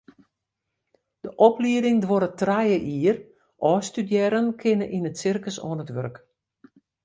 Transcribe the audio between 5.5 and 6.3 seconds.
oan it wurk.